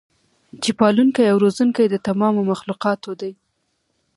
[0.61, 3.31] چې پالونکی او روزونکی د تمامو مخلوقاتو دی